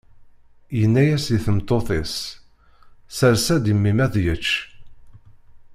Yenna-as 0.77 1.25
i 1.35 1.37
tmeṭṭut-is: 1.45 2.13
Sers-as-d 3.17 3.65
i 3.71 3.73
mmi-m 3.77 3.99
ad 4.05 4.15
yečč. 4.23 4.49